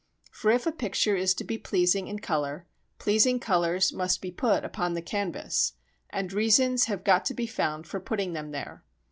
[0.31, 2.65] For if a picture is to be pleasing in colour,
[2.97, 5.73] pleasing colours must be put upon the canvas,
[6.09, 8.83] and reasons have got to be found for putting them there.